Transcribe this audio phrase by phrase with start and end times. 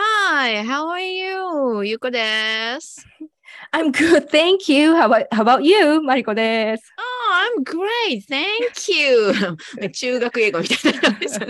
[0.00, 1.84] Hi, how are you?
[1.84, 2.20] ゆこで
[2.80, 3.04] す。
[3.72, 4.94] I'm good, thank you.
[4.94, 6.00] How about, how about you?
[6.02, 6.94] マリコです。
[6.96, 8.46] Oh, I'm great, thank
[8.92, 9.90] you.
[9.90, 11.40] 中学英語みたいな感じです。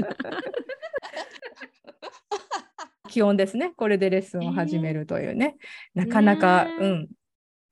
[3.11, 3.75] 気温ですね。
[3.77, 5.57] これでレッスンを始めるというね。
[5.95, 7.09] なかなか、ねうん。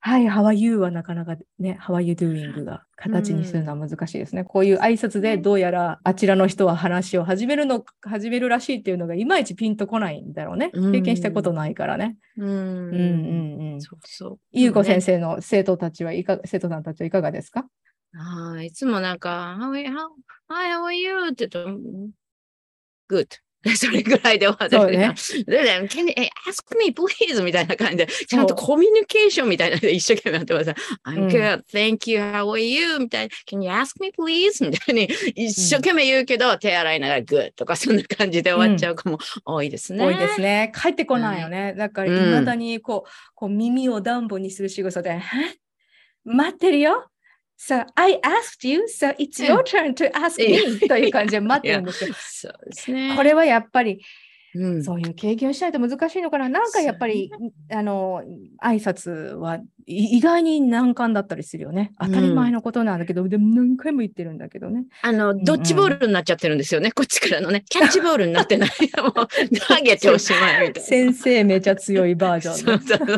[0.07, 0.77] はい、How are you?
[0.79, 2.63] はなかなかね、How are you doing?
[2.65, 4.45] が形にするのは難しいですね。
[4.45, 10.71] こういう挨拶でどうやらあちらの人は話を始めるの、始めるらしいっていうのがいまいちピンとこないんだろうね。
[10.73, 12.17] うん経験したことないからね。
[12.37, 13.83] うんうんうんうん。
[13.83, 14.39] そうそう。
[14.53, 15.15] ゆうこ先生。
[15.15, 17.67] 生の生徒たちはいか、生徒さんたちはいかがですか？
[18.13, 19.89] はい、いつもなんか、you?
[19.89, 20.09] How,
[20.51, 21.31] Hi, how are you?
[21.33, 22.11] って言うと、うん
[23.11, 23.27] Good.
[23.75, 25.15] それぐらいで終わってね
[25.47, 27.43] でで Can you eh, ask me please?
[27.43, 30.71] みたいな感じで、ちゃんとコミュニケーションみたいなので一生懸命やってます。
[31.05, 32.99] I'm うん good, thank you, how are you?
[32.99, 34.69] みたいな、Can you ask me please?
[34.69, 40.05] みたいに一生懸命言うけど、手洗いながら good とかそんな感じで終わっちゃう子も多いですね。
[40.05, 40.73] 多いですね。
[40.75, 41.75] 帰ってこないよね。
[41.77, 45.23] だから、うんいまだにこう、こう耳を暖房にする仕草で、え？
[46.25, 47.09] 待ってるよ？
[47.59, 52.15] So, I asked you, so it's your turn to ask い me という感じで待ってるんですよ。
[52.15, 53.15] そうですね。
[53.17, 54.01] これはやっぱり、
[54.55, 56.49] うん、そういう経験をしないと難しいのかな。
[56.49, 57.31] なんかやっぱり、
[57.71, 58.23] あの、
[58.63, 61.93] 挨拶はい意外に難関だったりするよね。
[62.01, 64.85] 当たり前のことなんだけど、でも何回も言ってるんだけどね。
[65.03, 66.91] あの、ドッジボールになっちゃってるんですよね。
[66.91, 67.65] こっちからのね。
[67.71, 68.71] キャッチボールになってない。
[69.01, 70.89] もう投げておしまいみたいな。
[70.89, 72.85] 先生めちゃ強いバージョンね。
[72.85, 73.15] そうそうそ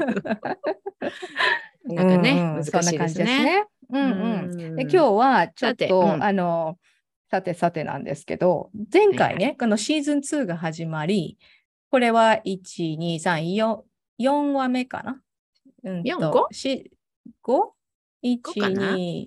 [1.91, 3.64] うなんかね、うんうん難しいですね。
[3.91, 4.61] うんうん。
[4.61, 6.78] うんで今日はちょっと、うんあの、
[7.31, 11.36] さてさてなんですけど、前回ね、このシーズン2が始まり、
[11.91, 13.78] これは1、2、3、4、
[14.20, 15.20] 4話目かな？
[15.84, 16.48] うんと四五？
[16.53, 16.91] し
[17.45, 19.27] 5?1、五かな？2、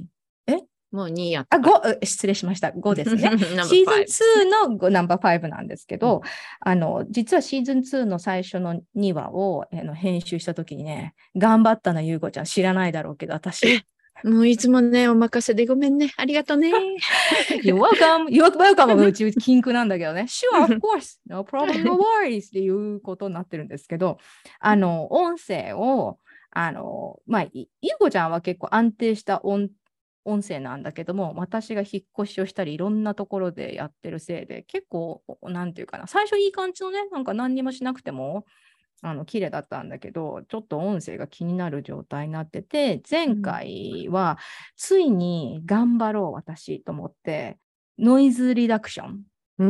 [0.91, 1.81] もう2やったあ、か。
[2.01, 2.69] 5、失礼しました。
[2.75, 3.21] 5ですね。
[3.65, 6.21] シーズン2のごナンバー5なんですけど、
[6.59, 12.45] あの、実はシーズン2の最初の2話をあの編集したときにね、頑張ったな、ゆうこちゃん。
[12.45, 13.85] 知らないだろうけど、私。
[14.23, 16.13] もういつもね、お任せでごめんね。
[16.17, 16.71] ありがとうね。
[17.63, 18.27] You're welcome.
[18.29, 18.95] You're welcome.
[19.05, 20.27] うち禁句なんだけどね。
[20.27, 21.19] Sure, of course.
[21.27, 22.47] No problem, no worries.
[22.47, 24.17] っていうことになってるんですけど、
[24.59, 26.19] あの、音声を、
[26.51, 29.69] あの、まあ、いゆうこちゃんは結構安定した音
[30.23, 38.45] 音声なんだけども、私が引っ越しをしたり、いろんなところでやってるせいで、結構、なんていうかな、最初いい感じのね、なんか何にもしなくても、
[39.01, 44.37] あの綺麗だったんだけど、ちょっと音声が気になる状態になってて、前回は
[44.77, 47.57] ついに頑張ろう、私と思って、
[47.97, 49.21] ノイズリダクション
[49.59, 49.65] う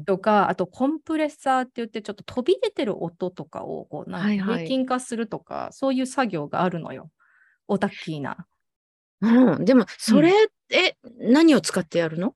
[0.00, 0.04] ん。
[0.04, 7.10] とか、あとコンプレッサーって言って、ちょっと飛び出てる音とかをこうなんかはいはい平均化するとか、そういう作業があるのよ。
[7.68, 8.46] オタッキーな。
[9.20, 10.32] うん、でも、それ、
[10.70, 12.34] え、何を使ってやるの？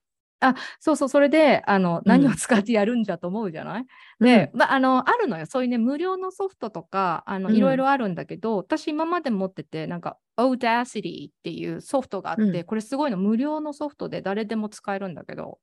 [0.81, 3.87] そうそう、それであのうん何を使ってやるんだと思うじゃない、
[4.21, 5.47] で、まあ、あのあるのよ。
[5.47, 12.65] そういうね、無料のソフトとかあのうんいろいろあるんだけど、私今まで持ってて、なんか Audacity っていうソフトがあって、うん。
[12.65, 15.59] これすごいの無料のソフトで誰でも使えるんだけど、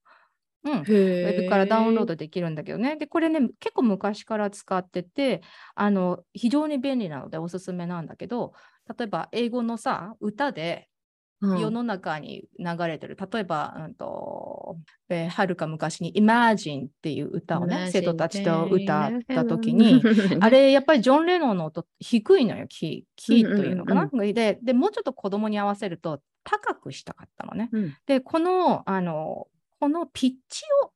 [0.66, 2.98] うん、ウウェブからダウンロードできるんだけどね。
[2.98, 5.42] で、これね、結構昔から使ってて、
[5.76, 8.54] あの、非常に便利なのでおすすめなんだけど、
[8.98, 10.95] 例えば英語のさ、歌でうん
[11.42, 14.78] 世の中に流れてる、例えば、うんと、
[15.10, 20.02] えーはるか昔に Imagine っていう歌をね、生徒たちと歌った時に、
[20.40, 24.08] あれ、やっぱりジョン・レノンの音低いのよ、キー、キーというのかな？
[24.34, 27.70] でで、もうちょっと子供に合わせると高くしたかったのね。
[27.72, 27.94] うん。
[28.06, 29.48] で、この、あの、
[29.80, 30.92] このピッチを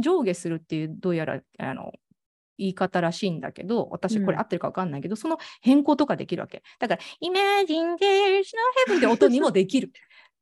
[0.00, 1.92] 上下するっていう、どうやら、あの、
[2.60, 6.62] 言い方らしいんだけど、私これうん合ってるか分かんないけど、その変更とかできるわけ。
[6.78, 8.50] だから、Imagine there's
[8.88, 9.90] no heaven って音にもできる。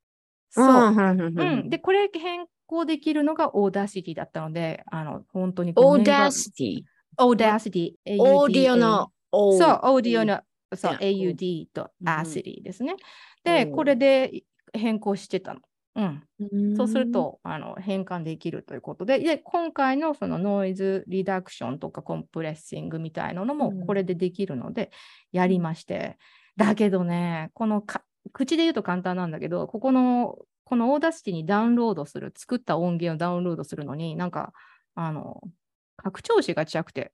[0.51, 0.65] そう。
[0.65, 1.69] うんうん。
[1.69, 6.83] で、これ変更できるのが Audacity だったので、あの、本当にごオーめんがダーシティ。
[7.17, 10.41] オーディオのオそう、ーオーディオの、
[10.75, 12.95] そう、や AUD とうん ACID ですね。
[13.43, 14.43] で、うんこれで
[14.73, 15.61] 変更してたの。
[15.95, 16.23] うん。
[16.39, 23.85] うんそうする、と、あの変換できるということで、で、今回のそのノイズリダクションとか compressing みたいなのもうん。
[23.85, 24.91] これでできるので、
[25.31, 26.17] やりまして。
[26.57, 28.03] だけどね、このか
[28.33, 34.53] 口で言うと簡単なんだけど、ここの、この Audacity にダウンロードする、作った音源をダウンロードするのに、なんか、
[34.95, 35.41] あの、
[35.97, 37.11] 拡張子が違くて、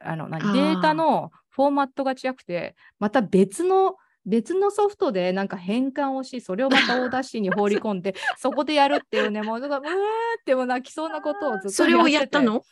[0.00, 12.62] あの、何データのフォーマットが違くて、また別の、別のソフトでなんか変換をし、それをまた Audacity に放り込んで、 そこでやるっていうね、もう、だからうーっても泣きそうなことをずっとそれをやったの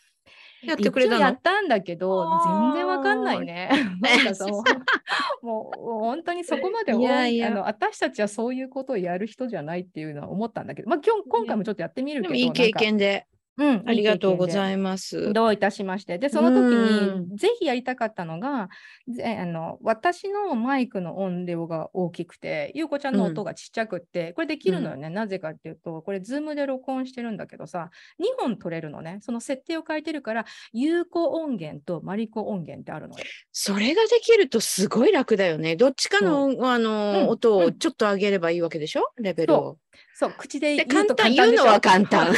[0.63, 3.69] やってくれたやのったんだけど、全然わかんないね。
[4.01, 4.35] なん
[5.43, 7.49] もう本当にそこまでいやいや。
[7.49, 13.27] あの私たちはそういうことをやる人じゃないっていうのは思ったんだけど、まあ、今日今回もちょっとやってみるけど、いい経験で。
[13.59, 15.33] うん、ありがとうございいます。
[15.33, 16.19] どういたしまして。
[16.19, 18.71] で、その時うにぜひやりたかったのが、
[19.09, 25.11] ぜあの私のマイクの音量が大きくて、ゆうこちゃんの音がちっちゃくって、これできるのよね。
[25.11, 27.91] なぜかっていうと、これ、ズームで録音してるんだけどさ、
[28.21, 29.19] 2本取れるのね。
[29.21, 33.25] その設定を変えてるから、有効音源とマリコ音源ってあるのよ。
[33.53, 35.77] それができるとすごい楽だよね。
[35.77, 39.11] どっちかの、あの、うん音をうんちょっと上げればいいわけでしょ？
[39.19, 39.79] レベルを。
[40.15, 42.35] そう、口でで、言うと簡単、簡単でしょ言うのは簡単。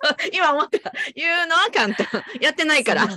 [0.32, 0.92] 今思った。
[1.14, 2.06] 言うのは簡単。
[2.40, 3.08] やってないから。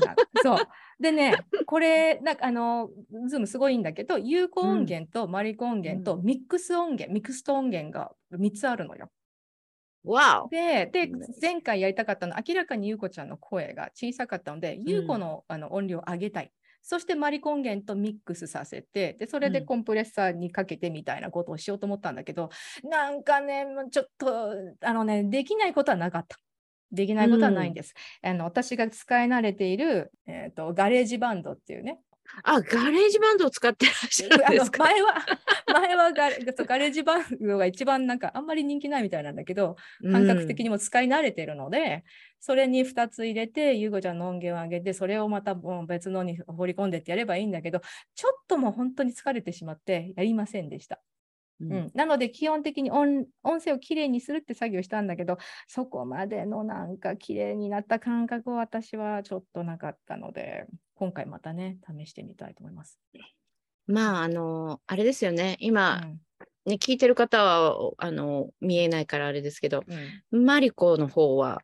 [0.43, 0.57] そう。
[0.99, 1.35] でね、
[1.65, 2.89] これ、なんかあの、
[3.27, 9.09] ズームすごいんだけど、ゆうこ音源とマリコ音源とミックス音源、 mixed 音源が3つあるのよ。
[10.03, 10.49] わお。
[10.49, 16.51] で、でうん前回やりたかったのは、明らかにゆうこちゃんの声が小さかったので、ゆうこのあの音量を上げたい。
[16.83, 22.49] そしてマリコ音源とミックスさせて、でそれでうんコンプレッサーにかけてみたいなことをしようと思ったんだけど、
[22.83, 26.37] なんかね、もうちょっと、あのね、できないことはなかった。
[26.91, 27.93] できないことはないんです。
[28.21, 31.99] あの私が使い慣れている、えー、とガレージバンドっていうね、
[32.43, 34.83] あ、ガレージバンドを使ってらっしゃるんですか？
[34.83, 35.13] 前は、
[35.73, 40.61] 前はガレガレージバンドが一番なんかあんまり人気ないみたいなんだけど、感覚的に。
[40.65, 42.03] にも使い慣れてるので、
[42.39, 47.81] それに2つ入れて、ゆうこちゃんの音源を上げて、それをまたもう別のに放り込んでってやればいいんだけど、
[48.15, 51.01] ちょっともう本当に疲れてしまってやりませんでした。
[51.69, 55.37] ううんん、なので基本的に音音声をきれいにするって作業したんだけど、
[55.67, 60.65] そこまでのなんかきれいになった感覚は私はちょっとなかったので、
[60.95, 62.99] 今回またね、試してみたいと思います。
[63.87, 65.57] まあ、あの、あれですよね。
[65.59, 66.19] う今、ん
[66.65, 71.61] ね、聞いてる方は、あの、見えないからあれですけど、うんマリコの方は、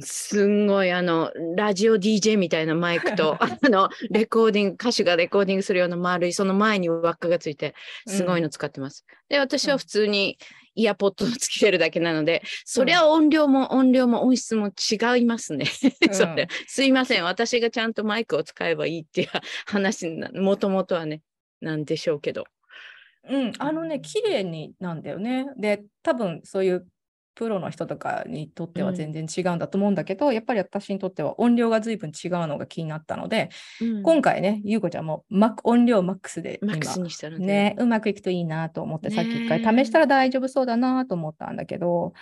[0.00, 7.74] すんごいあのラジオ DJ みたいなマイクと あのレコーディング歌手がレコーディングするような丸いその前に輪っかがついて
[8.06, 9.04] すごいの使ってます。
[9.28, 10.38] で私は普通に
[10.74, 15.64] イヤポッドをつけてるだけなので、そりゃ音量も音量も音質も違いますね。
[16.12, 19.28] それすいません私がちゃんとマイクを使えばいいっていう
[19.66, 21.22] 話なもともとはね
[21.60, 22.44] なんでしょうけど。
[23.28, 25.46] うん、あのね、綺麗になんだよね。
[25.56, 26.86] で、多分そういう
[27.36, 33.50] プロの人とかにとっては全然違うんだと思うんだけど、やっぱり私にとっては音量が随分違うのが気になったので、
[34.02, 42.14] 今回ね、ゆうこちゃんもマック音量マックスで今マックスにしたので、ね、うまくいくといいなと思って、さっき一回試したら大丈夫そうだなと思ったんだけど、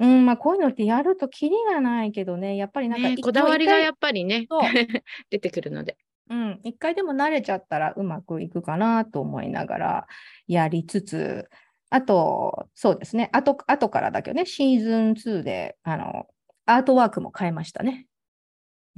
[0.00, 4.48] うん、まあこういうのってやるとキリがないけどね、やっぱりなんかね一こだわりがやっぱりね
[5.30, 5.92] 出てくるので。
[5.92, 10.06] 回うん、一回でも慣れちゃったらうまくいくかなと思いながら
[10.48, 11.48] やりつつ、
[11.90, 16.26] あと、そうですね、あと後からだけどね、シーズン2で、あの、
[16.66, 18.06] アートワークも変えましたね。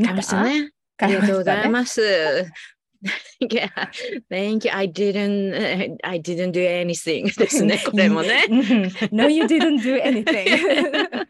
[0.02, 0.70] 買いましたね。
[0.98, 1.68] ありがとうございす。
[1.68, 2.52] ます。
[3.40, 3.68] yeah,
[4.28, 4.72] thank you.
[4.72, 8.44] I didn't, uh, I didn't do anything ですね、 これもね。
[8.48, 8.60] うん
[9.12, 10.46] no, you didn't do anything.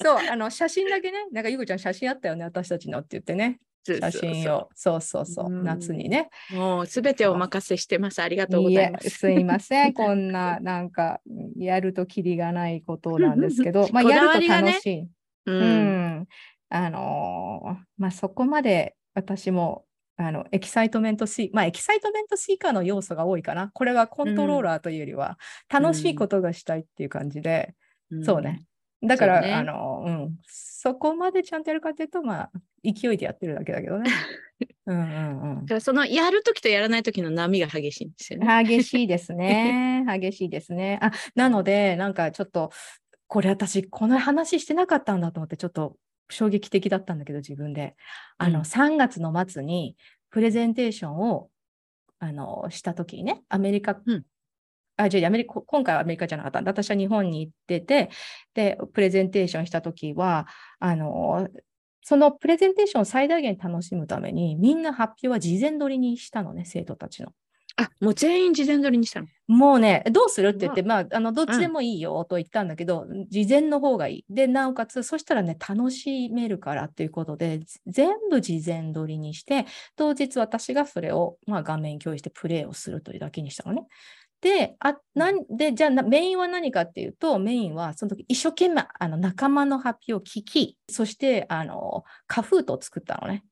[0.00, 6.28] そう、あの写真だけね、なんかゆうこちゃん写真あったよね、私たちのって言ってね、写真を、そうそうそう、うん夏にね。
[6.50, 8.20] もうすべてお任せしてます。
[8.20, 9.04] ありがとうございます。
[9.06, 11.20] やすいません、こんな、なんか、
[11.56, 15.00] やるときりがないことなんですけど、 まあ、やると楽しい。
[15.46, 15.60] ううん
[16.20, 16.28] ん。
[16.70, 19.86] あのーまあ、そこまで私も、
[20.16, 23.70] あの、 excitement see、まあ、 excitement seeker の要素が多いかな。
[23.72, 25.38] これはコントローラーというよりは、
[25.70, 27.74] 楽しいことがしたいっていう感じで、
[28.22, 28.64] そうね。
[29.02, 32.50] だから、ねあの、うん、そこまでちゃんとやるかっていうと、まあ、
[32.84, 34.10] 勢いでやってるだけだけどね。
[34.86, 38.46] うんうんだからそのやるときとやらないときの波が激しいんですよね。
[38.46, 38.64] うん。
[38.64, 40.04] 激しいですね。
[40.20, 40.98] 激しいですね。
[41.00, 42.70] あ、なので、なんかちょっと、
[43.28, 45.96] これ私、この話してなかったんだと思って、ちょっと
[46.30, 47.94] 衝撃的だったんだけど、自分で。
[48.38, 49.96] あの、うん3月の末に、
[50.30, 51.50] プレゼンテーションを、
[52.18, 54.00] あの、したときにね、アメリカ、
[54.98, 56.70] うんあ、違う、アメリカ、今回はアメリカじゃなかったんだ。
[56.70, 58.10] 私は日本に行ってて、
[58.54, 60.46] で、プレゼンテーションしたときは、
[60.80, 61.48] あの、
[62.02, 67.32] そのプレゼンテーションを最大限楽しむために、みんな発表は事前撮りにしたのね、生徒たちの。
[67.76, 69.28] あ、もう全員事前撮りにしたの？
[69.46, 74.34] もうね、どうするって言って、まあ、あの、どっちでもいいよと言ったんだけど、事前の方がいい。
[74.34, 79.64] で、なおかつ、そしたらね、楽しめるからっていうことで、全部事前撮りにして、
[79.94, 83.86] 当日私がそれを、まあ、画面共有してプレイをするというだけにしたのね。
[84.40, 93.44] で、あなんでじゃあなメインは何かっていうと、メインはその時一生懸命あの仲間の発表を聞き、そしてあのカフートを作ったのね。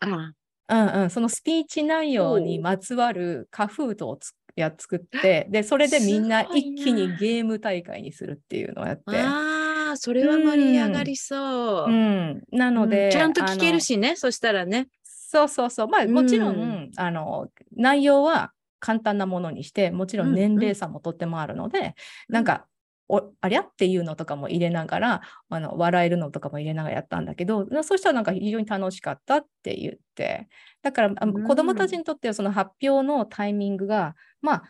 [0.00, 0.32] あ
[0.68, 9.02] うんうん、そのスピーチ内容にまつわるカフートをつや作って、で、それでみんな一気になゲーム大会にするっていうのをやって。
[9.08, 11.90] あー、それは盛り上がりそう。
[11.90, 14.88] うん、なので、うんちゃんと聞けるしね、そしたらね。
[15.04, 15.88] そうそうそう。
[15.88, 21.94] まあ、もちろん、うんあの、内容は簡単なものにして、もちろんうん年齢差もとってもあるので、
[22.28, 22.66] なんか、
[23.08, 25.20] おありゃっていうのとかも入れながら
[25.50, 30.48] あの笑えるのとかも入れながらやったんだけどそうしたらなんか非常に楽しかったって言って。
[30.82, 34.62] だから子どもたちにとってはその発表のタイミングが、まあ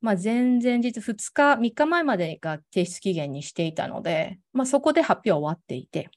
[0.00, 6.10] まあ、前々日2日3日前までが提出期限にしていたので、まあ、そこで発表は終わっていて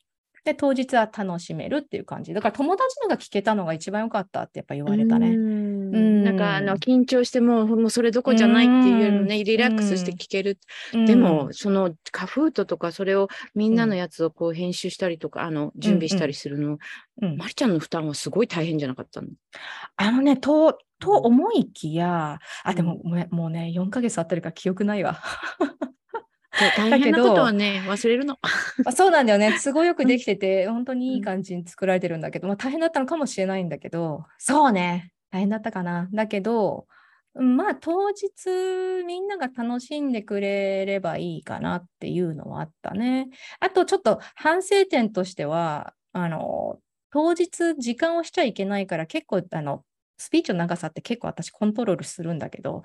[0.49, 2.33] で当日は楽しめるっていう感じ。
[2.33, 5.29] だから友達のが聞けたのが一番良かったってやっぱ言われたうね。
[5.29, 6.23] ん。
[6.23, 10.57] なんかあの緊張してももうそれどころじゃないっていうのね、リラックスして聞ける。
[10.93, 16.77] でも、そのカフートとかそれをみんなのやつをこう編集したりとか、あの準備したりするの、
[17.21, 19.27] うん、まりちゃんの負担はすごい大変じゃなかったの？
[19.97, 21.25] あのね、と、とうん。
[21.25, 25.21] 思いきや、あ、でもうもうもうね、4ヶ月経ってるから記憶ないわ。
[26.75, 28.37] 大変なことはね忘れるの。
[28.85, 29.57] あそうなんだよね。
[29.63, 36.07] 都合よくできてて、本当にいい感じに作られてるんだけど、まあ大変だったのかもしれないんだけど、そうね、大変だったかな。
[36.11, 36.87] だけど、
[37.35, 43.29] うんまあ当日みんなが楽しんでくれればいいかなっていうのはあったね。
[43.59, 46.79] あとちょっと反省点としては、あの、
[47.11, 49.83] 当日時間をしちゃいけないから結構あの、
[50.17, 52.83] スピーチの長さって結構私コントロールするんだけど、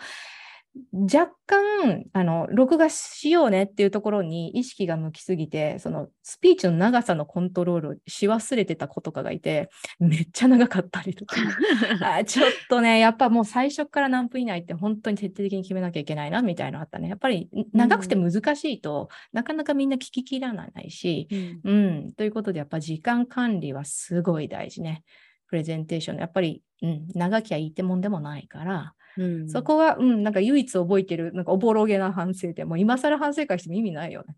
[0.93, 11.37] 若干あの録画しようねっていうところに意識が向きすぎてそのスピーチの長さのコントロールをし忘れてた子とかがいてめっちゃ長かったりとか。
[12.03, 17.09] あちょっとねやっぱもう最初から何分以内って本当に徹底的に決めなきゃいけないなみたいなのあったね。
[17.09, 21.29] やっぱり長くて難しいと、なかなかみんな聞ききらないし、
[21.65, 25.05] うん、ということでやっぱ時間管理はすごい大事ね。
[25.49, 26.19] プレゼンテーション。
[26.19, 28.95] やっぱり、うん、長きゃいいってもんでもないから。
[29.17, 29.49] うん。
[29.49, 34.35] そこが、うん、なんか唯一覚えてる、なんかおぼろげな反省点、もう今更反省会しても意味ないよね。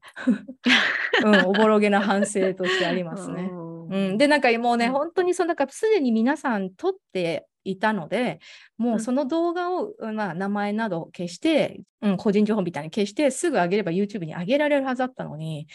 [1.24, 3.50] うん、おぼろげな反省としてありますね。
[3.52, 4.92] うん、で、なんかもうね、うん。
[4.92, 8.40] 本当にそのなんかすでに皆さん撮っていたので、
[8.78, 15.66] もうその動画を、まあ、名前など消して、うん、個人情報みたいに消して、すぐ上げれば YouTube に上げられるはずだったのに、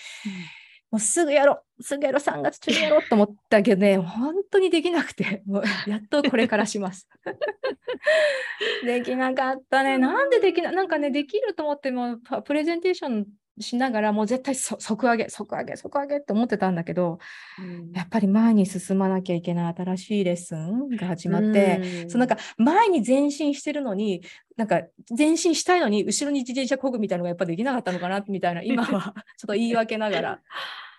[0.92, 7.08] もうすぐやろう、すぐやろう、3月中にやろうと思ったけどね、本当にできなくて、もうやっとこれからします。
[8.86, 9.98] できなかったね。
[9.98, 13.26] なんでできないなんかね、できると思っても、パプレゼンテーション
[13.62, 17.20] しながら、もう絶対そ即上げ、即上げ、即上げって思ってたんだけど、
[17.60, 17.92] うん。
[17.94, 22.10] やっぱり前に進まなきゃいけない新しいレッスンが始まって、うん。
[22.10, 24.22] そうなんか前に前進してるのに、
[24.58, 24.82] なんか
[25.18, 30.40] 前進したいのに後ろに自転車こぐみたいなのがやっぱできなかったのかなみたいな、今は ちょっと言い訳ながら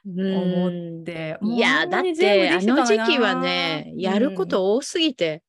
[0.04, 1.38] 思って。
[1.42, 5.42] いやだってあの時期はねやるこ、と多すぎて、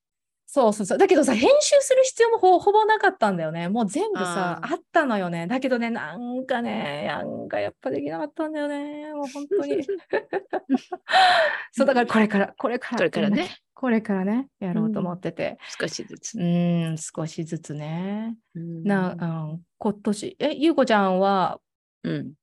[0.54, 0.98] そうそうそう。
[1.00, 3.70] だけどさ、編集する必要もほほぼなかったんだよね。
[3.70, 5.48] もう全部さ、ああったのよね。
[5.48, 9.12] だけどね、なんかね、なんかやっぱできなかったんだよね。
[9.16, 9.82] もう本当に。
[11.74, 12.98] そう、だからこれから、これから。
[12.98, 13.50] これからね。
[13.74, 15.58] これからね、やろうと思ってて。
[15.80, 16.42] 少しずつう。
[16.44, 18.38] ーん、少しずつね。
[18.54, 21.60] うんな、うん、今年、え、ゆうこちゃんは
[22.04, 22.34] うん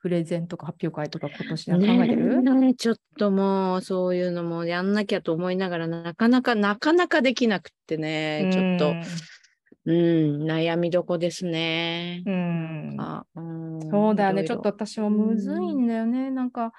[0.00, 8.94] プレゼンとか発表会とか今年考えてる、ねえちょっともうそういうのもやんなきゃと思いながらなかなかなかなかできなくってねちょっと
[9.86, 12.30] うん悩みどこですねう。
[12.30, 12.96] ん。
[12.98, 14.44] あうんそうだよね。
[14.44, 16.30] ちょっと私もむずいんだよね。
[16.30, 16.72] なんか、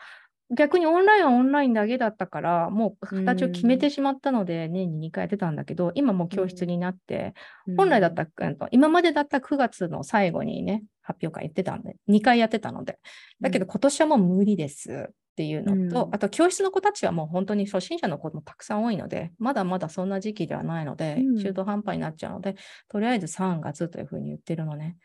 [0.56, 7.34] 逆にオンラインはオンラインだけだったから、もう形を決めてしまったので、年に2回やってたんだけど、今もう教室になって、
[7.78, 8.28] 本来だった
[8.72, 13.00] 今までだったら9月の最後にね、発表会やってたんで、2回やってたので、
[13.40, 15.10] だけど今年はもう無理です。
[15.32, 16.16] っていうのと、うん。
[16.16, 21.38] あと教室の子たちはもう本当に初心者の子もたくさん多いので、まだまだそんな時期ではないので、うん。
[21.38, 22.56] 中途半端になっちゃうので、
[22.90, 24.98] とりあえず3月というふうに言ってるのね。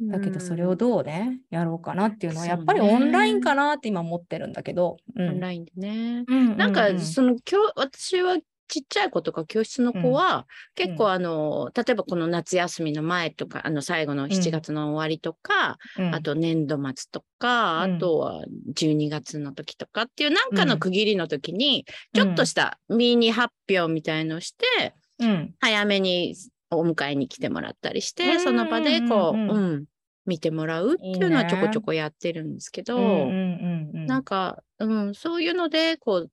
[0.00, 4.96] うんだけどそれをどうね、やろうかなっていうのは、やっぱりオンラインかなって今思ってるんだけど。
[5.16, 5.28] うん。
[5.28, 6.24] オンラインでね。
[6.26, 16.14] うんなんか、ううその教私はちっちゃい子とか教室の子は、結構あの、例えばこの夏休みの前とか、あの最後の7月の終わりとか、うん。
[16.14, 17.96] あと年度末とか、うん。
[17.96, 20.68] あとは12月の時とかっていうなんかうん。
[20.68, 21.84] の区切りの時に、
[22.14, 25.54] ちょっとしたミニ発表みたいのをして、うん。
[25.60, 26.34] 早めに
[26.76, 29.84] お迎えに来てもらったりして、うんその場でこう、うん
[30.24, 36.30] 見てもらうっていうのはちょこちょこやってるんですけど、なんか、うん、そういうので、こう、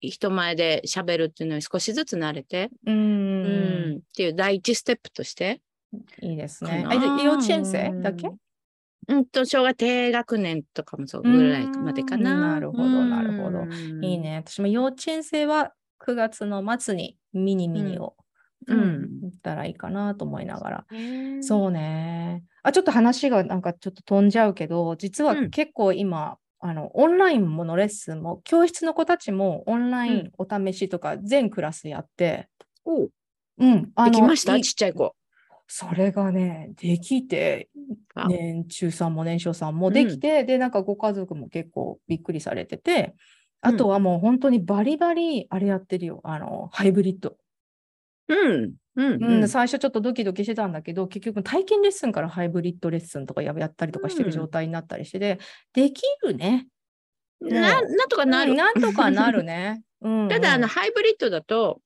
[0.00, 3.48] 人前で喋るっていうのに少しずつ慣れて、うんう
[3.94, 5.60] んっていう第一ステップとして。
[6.20, 6.82] いいですね。
[6.82, 8.32] かあ幼稚園生だけ？
[9.06, 12.32] うんと、小学低学年とかもそうぐらいまでかな。
[12.32, 14.18] うんなるほどなるほどうんいい。
[14.18, 14.42] ね。
[14.44, 15.72] 私も幼稚園生は
[16.04, 18.24] 9月の末にミニミニを、うん
[18.66, 20.86] うん行ったらいいかなと思いながら。
[20.90, 21.42] う。
[21.42, 22.44] そうね。
[22.62, 32.48] あ、ちょっと話がなんかちょっと飛んじゃうけど、実はうん結構今、あの、オンラインものレッスンも、教室の子たちもオンラインお試しとか全クラスやって、
[32.84, 33.10] おう
[33.58, 34.56] うん、あのできました？
[34.56, 35.14] いちっちゃい子。
[35.66, 37.68] それがね、できて、
[38.14, 43.14] あ年中さんも年少さんもできて、で、なんかご家族も結構びっくりされてて、
[43.62, 46.20] あとはもう本当にバリバリあれやってるよ。
[46.24, 47.36] あの、ハイブリッド。
[48.30, 48.74] うん。
[48.96, 49.24] うん。
[49.40, 55.38] うん、最初ちょっとドキドキしてたんだけど、結局体験レッスンからハイブリッドレッスンとかややったりとかしてる状態になったりしてで、
[55.72, 56.66] できるね。
[57.40, 58.52] ななんとかなる。
[58.52, 59.82] うんなんとかなるね。
[60.02, 61.80] うん、ただ、あの、ハイブリッドだと、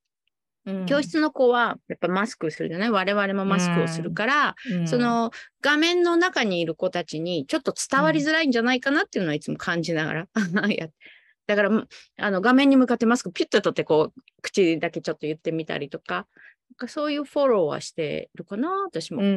[0.67, 2.91] うん教、室の子はやっぱマスクするじゃない？
[2.91, 10.27] 我々もマスクをするから、うんそ、の画面の中にいる子たちにちょっと伝わりづらいんじゃないかなっていうのはいつも感じながら
[10.71, 10.89] や
[11.47, 16.27] だからうんあの画面に向かってマスクピュッと取ってこう口だけちょっと言ってみたりとか
[16.77, 19.23] かそういうフォローはしてるかな私も。
[19.23, 19.37] うんうんう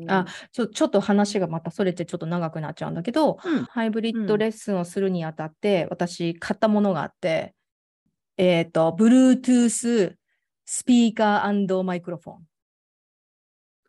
[0.00, 0.02] ん。
[0.02, 7.54] うんあちょちょっと話がまたそれてちょっと長くなっちゃうんだけど、うんハイブリッドレッスンをするにあたって、私買ったものがあって、
[8.36, 10.14] えっ、と、Bluetooth
[10.64, 12.46] スピーカーマイクロフォン。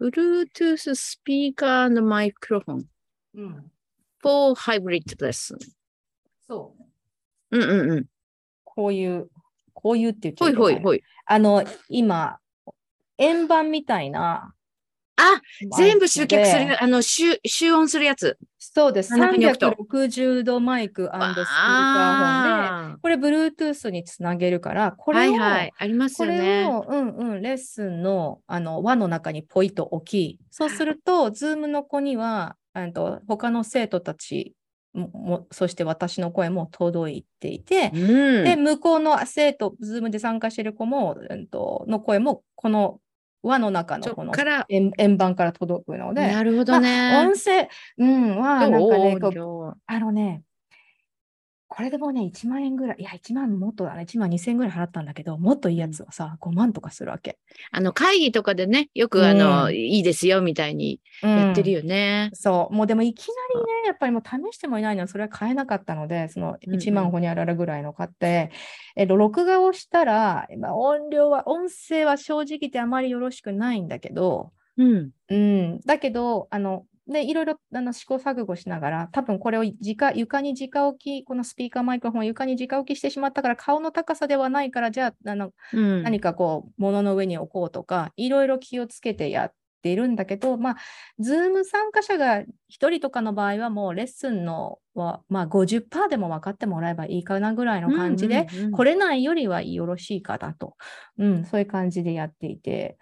[0.02, 2.86] Bluetooth スピーカーのマイクロフォン
[3.36, 3.72] うん、
[4.24, 5.58] for hybrid lesson。
[6.48, 6.88] そう。
[7.51, 8.06] うんうんうん。
[8.63, 9.29] こういう、
[9.74, 11.03] こういうって言っちゃほいほいほい。
[11.25, 12.39] あの、今、
[13.18, 14.53] 円盤みたいな。
[15.22, 15.41] あ
[15.77, 18.38] 全部集客すでる、あの、集集音するやつ。
[18.58, 19.12] そうです。
[19.12, 25.74] 真ん中に置くと360度マイクスピーカーフォンで、あこれ Bluetooth につなげるから、これを、いはい。
[25.77, 26.65] ありますこれよね。
[26.65, 34.53] を、うんうん、レッスンのあの輪の中にポイと置き、そうすると、ズームの子には、あと他の生徒たち
[34.93, 38.43] もも、そして私の声も届いていて、うん。
[38.43, 43.00] で、向こうの生徒、ズームで参加している子も、うん、との声も、この
[43.43, 47.27] 輪の中のそこのっから、円円盤から届くので、なるほどまあね。
[47.27, 49.17] 音声、うん、は、なんかね、
[49.86, 50.43] あのね、
[51.72, 57.38] これでもね、1万円ぐらい、いや、1万もっとだね、1万2000円ぐらい払ったんだけど、もっといいやつはさ、5万とかするわけ。
[57.72, 62.32] あの、会議とかでね、よくあの、いいですよみたいにやってるよね。
[62.34, 66.80] そう、もうでもいきなりね、やっぱりもう試してもいないのは、それは買えなかったので、そのうんうん。
[66.80, 68.50] 1万ほにゃららぐらいの買って、
[68.96, 75.12] えっと、録画をしたら、まあ音量は、音声は正直言ってあまりよろしくないんだけど、うん。
[75.29, 86.03] うん、だけど、あの、ね、いろいろあの試行錯誤しながら、多分これを直床に直置き、このスピーカーマイクロフォンを床に直置きしてしまったから、顔の高さではないから、じゃあ、あのうん。
[86.03, 90.77] 何かこう、物の上に置こうとか、いろいろ気をつけてやっているんだけど、まあ、
[91.19, 100.75] ズーム参加者が1人とかの場合は、もうレッスンのは、まあ、50%でも分かってもらえばいいかなぐらいの感じで、来れないよりはよろしいかなと、
[101.17, 102.98] うん、そういう感じでやっていて、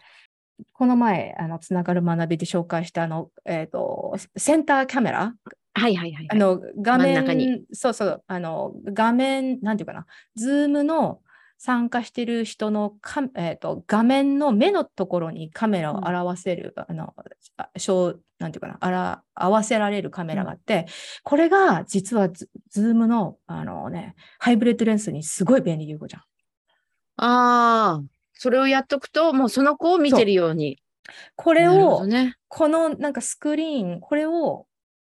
[0.73, 5.33] この前、あの、つながる学びで紹介した、あの、えっ、と、センターカメラ、
[5.73, 6.27] はいはいはい。
[6.29, 7.47] あの、画真ん中に。
[7.47, 11.21] 面、そうそう、あの、画面、なんていうかな、ズームの
[11.59, 16.05] 参加してる人のか、えー、と画面の目のところにカメラをうん。
[16.05, 17.13] 表せる、あの、
[17.57, 20.85] あ小なんていうかな、あら、合わせられるカメラがあって、
[21.23, 26.21] これが実はズズームの、あのね、ハイブリッドレッスンにすごい便利優子じゃん。
[27.19, 28.03] ああ、
[28.38, 30.80] それをやっとくと、もうその子を見てるように。
[31.36, 32.36] これを、どね。
[32.47, 34.65] このなんかスクリーン、これを、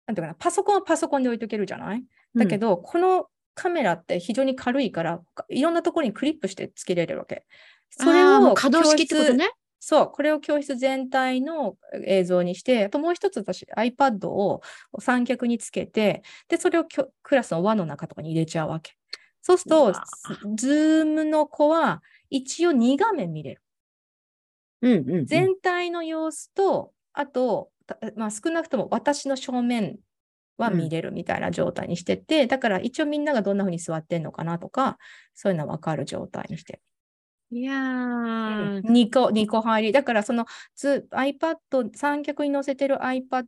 [0.07, 2.05] なんていうかな、パソコンはパソコンで置いとけるじゃない？
[2.35, 7.47] だけど、このカメラって非常に軽いから、いろんなところにクリップしてつけれるわけ。
[7.91, 9.51] それを可動式ってことね。
[9.79, 14.63] そう、これを教室全体の映像にして、あともう一つ私 iPad を
[14.99, 18.97] 三脚につけて、で、それをきょクラスの輪の中とかに入れちゃうわけ。
[19.44, 19.92] そうすると
[20.57, 23.62] ズームの子は一応2画面見れる。
[24.83, 25.26] うんうんうん。
[25.26, 29.98] 全体の様子と、あと、たまあ、少なくとも私の正面
[30.57, 34.98] は見れるみたいな状態にしてて、だから一応みんながどんな風に座ってんのかなとか、
[35.35, 36.80] そういうの分かる状態にして。
[37.50, 39.92] いやー、2個、2個入り。
[39.92, 41.57] だからそのつ iPad、
[41.94, 43.44] 三脚に載せてる iPad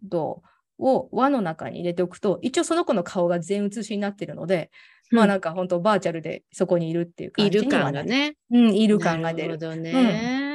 [0.78, 4.70] を輪の中に入れておくと、一応その子の顔が全写しになってるので、
[5.10, 7.94] まあなんか本当バーチャルでそこにいるっていう感いるじにはなる。
[7.98, 8.36] 感がね。
[8.50, 9.58] うん、いる感が出る。
[9.58, 10.46] なるほどね。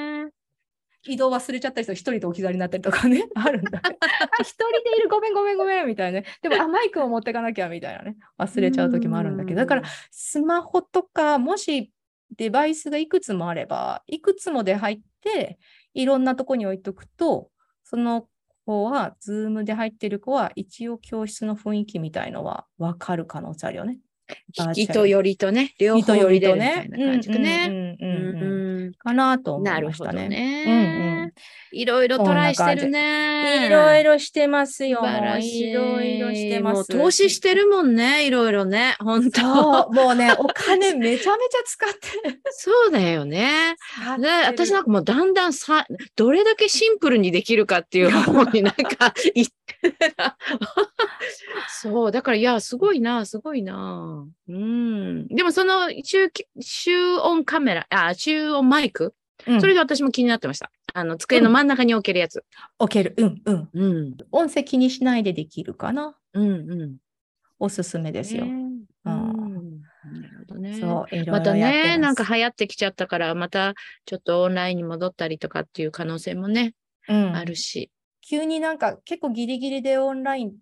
[1.08, 3.82] 移動忘れちゃった人一人で置き去りになったりとかね、 あるんだ。
[3.84, 6.28] あ一人でいる、ごめんごめんごめんみたいなね。
[6.44, 8.18] でも、あ、マイクを持ってかなきゃみたいなね。
[8.38, 11.92] 忘れちゃう時もあるんだけど、だから、スマホとか、もし
[12.38, 15.58] デバイスがいくつもあれば、いくつもで入って、
[15.96, 17.50] いろんなとこに置いとくと、
[17.84, 18.28] その
[18.66, 24.00] 子は、ズームで入ってる子は、一応教室の雰囲気みたいのは分かる可能性あるよね。
[24.58, 26.90] 引きと寄りとね、両方人よりとね。
[26.94, 28.61] うんうんうんうん
[28.98, 30.30] かなと思ないましたね。
[30.30, 30.64] ね。
[30.66, 31.34] うんうんうん
[31.74, 33.68] いろいろトライしてるね。
[33.68, 35.00] いろいろしてますよ。
[35.40, 35.70] い。
[35.70, 36.88] いろいろしてます。
[36.88, 38.96] 投資してるもんね、いろいろね。
[39.00, 39.90] 本当。
[39.92, 42.42] もうね、 お金めちゃめちゃ使ってる。
[42.52, 43.76] そうだよね。
[44.20, 45.86] で私なんかもうだんだんさ、
[46.18, 50.38] どれだけシンプルにできるかっていう方になんか言ってた。
[51.70, 54.26] そう、だからいや、すごいな、すごいな。
[54.48, 55.28] うん。
[55.28, 59.14] でもその集集音カメラ、あ、集音マイク、
[59.48, 60.72] うんそれで私も気になってました。
[60.94, 62.44] あの、机の真ん中に置けるやつ。
[62.78, 63.16] 置ける。
[63.18, 63.70] うんうん。
[63.74, 64.18] うん。
[64.32, 66.16] 音声気にしないでできるかな？
[66.34, 66.98] うんうん。
[67.58, 68.46] おすすめですよ。
[68.46, 68.52] ね
[69.06, 69.82] うんうん
[70.14, 70.80] なるほどね。
[70.80, 73.74] そう、いろいろまたね、なんか、流行ってきちゃったから、また
[74.06, 76.74] ちょっとオンラインに戻ったりとかっていう可能性もね、
[77.08, 77.90] うんあるし。
[78.28, 80.54] 急になんか結構ギリギリでオンライン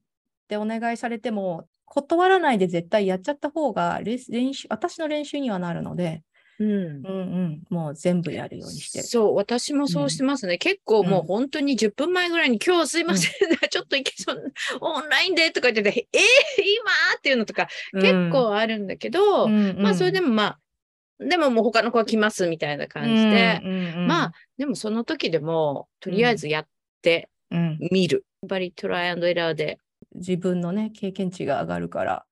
[0.49, 4.19] でお願いされても、断らないで絶対やっちゃった方が練
[4.53, 6.23] 習、私の練習にはなるので、
[6.59, 6.67] うん。
[6.67, 9.05] うんうん、もう全部やるようにしてる。
[9.05, 10.57] そう、私もそうしてますね。
[10.57, 11.27] 結構もううん。
[11.27, 13.31] 本当に10分前ぐらいに、今日すいません、
[13.69, 20.59] ちょっといけそう、オンラインでとか言ってて、えー、今っていうのとか結構あるんだけど、まあそれでももまあ、
[21.19, 23.61] でももう他の子は来ますみたいな感じで、
[24.07, 26.67] まああ、でもその時でも、とりあえずやっ
[27.01, 27.77] てうん。
[27.91, 28.25] みる。
[28.41, 29.79] やっぱりトライアンドエラーで。
[30.15, 32.25] 自分のね、経験値が上がるから、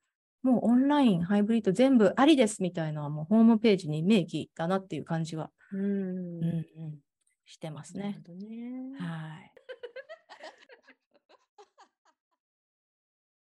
[0.44, 6.42] もうオンライン、ハイブリッド全部ありですみたいなのはもうホームページに明記だなっていう感じは、うん。
[6.42, 7.00] うんうん、
[7.46, 8.22] してますね。
[8.30, 8.96] ね。
[9.00, 9.57] はい